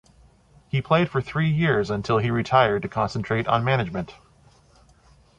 [0.67, 4.15] He played for three years until he retired to concentrate on management.